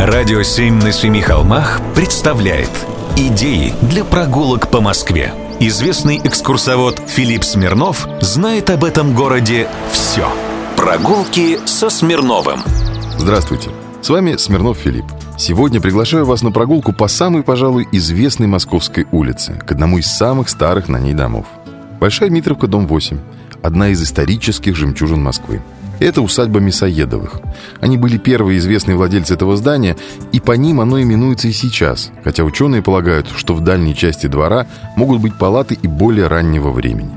[0.00, 2.70] Радио «Семь на семи холмах» представляет
[3.18, 10.26] Идеи для прогулок по Москве Известный экскурсовод Филипп Смирнов знает об этом городе все
[10.74, 12.60] Прогулки со Смирновым.
[13.18, 13.68] Здравствуйте,
[14.00, 15.04] с вами Смирнов Филипп.
[15.36, 20.48] Сегодня приглашаю вас на прогулку по самой, пожалуй, известной Московской улице К одному из самых
[20.48, 21.44] старых на ней домов.
[22.00, 23.18] Большая Митровка, дом 8
[23.62, 25.60] Одна из исторических жемчужин Москвы
[26.00, 27.40] это усадьба Мясоедовых.
[27.80, 29.96] Они были первые известные владельцы этого здания,
[30.32, 34.66] и по ним оно именуется и сейчас, хотя ученые полагают, что в дальней части двора
[34.96, 37.10] могут быть палаты и более раннего времени.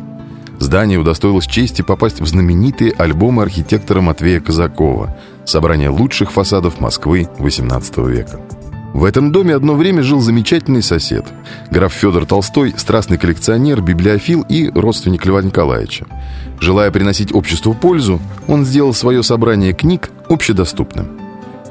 [0.59, 8.09] Здание удостоилось чести попасть в знаменитые альбомы архитектора Матвея Казакова «Собрание лучших фасадов Москвы XVIII
[8.09, 8.39] века».
[8.93, 11.25] В этом доме одно время жил замечательный сосед.
[11.71, 16.05] Граф Федор Толстой, страстный коллекционер, библиофил и родственник Льва Николаевича.
[16.59, 21.19] Желая приносить обществу пользу, он сделал свое собрание книг общедоступным.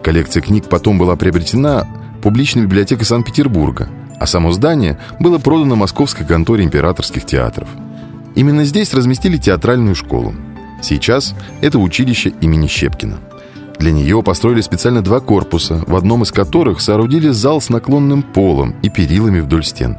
[0.02, 1.86] Коллекция книг потом была приобретена
[2.22, 7.68] публичной библиотекой Санкт-Петербурга, а само здание было продано московской конторе императорских театров.
[8.34, 10.34] Именно здесь разместили театральную школу.
[10.82, 13.18] Сейчас это училище имени Щепкина–
[13.78, 18.74] для нее построили специально два корпуса, в одном из которых соорудили зал с наклонным полом
[18.82, 19.98] и перилами вдоль стен.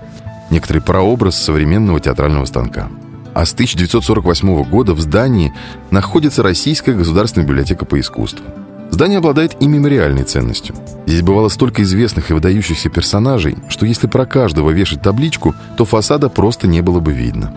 [0.49, 2.89] Некоторый прообраз современного театрального станка.
[3.33, 5.53] А с 1948 года в здании
[5.91, 8.45] находится Российская государственная библиотека по искусству.
[8.91, 10.75] Здание обладает и мемориальной ценностью.
[11.07, 16.29] Здесь бывало столько известных и выдающихся персонажей, что если про каждого вешать табличку, то фасада
[16.29, 17.51] просто не было бы видно.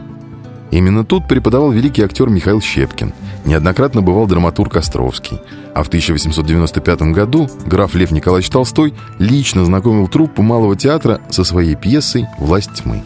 [0.76, 3.14] Именно тут преподавал великий актер Михаил Щепкин.
[3.46, 5.40] Неоднократно бывал драматург Островский.
[5.74, 11.76] А в 1895 году граф Лев Николаевич Толстой лично знакомил труппу Малого театра со своей
[11.76, 13.02] пьесой «Власть тьмы».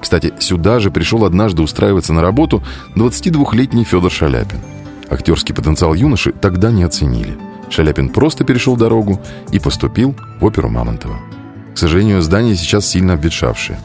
[0.00, 2.62] Кстати, сюда же пришел однажды устраиваться на работу
[2.94, 4.60] 22-летний Федор Шаляпин.
[5.10, 7.36] Актерский потенциал юноши тогда не оценили.
[7.68, 11.18] Шаляпин просто перешел дорогу и поступил в оперу Мамонтова.
[11.74, 13.80] К сожалению, здание сейчас сильно обветшавшее.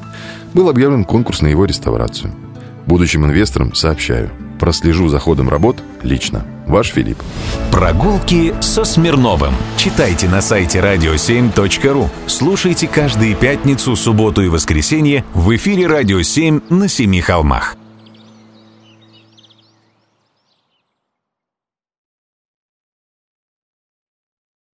[0.54, 2.32] Был объявлен конкурс на его реставрацию–
[2.86, 4.30] Будущим инвесторам сообщаю.
[4.60, 6.46] Прослежу за ходом работ лично.
[6.68, 7.18] Ваш Филипп.
[7.72, 9.54] Прогулки со Смирновым.
[9.78, 12.10] Читайте на сайте radio7.ru.
[12.28, 17.76] Слушайте каждые пятницу, субботу и воскресенье в эфире «Радио 7» на Семи холмах.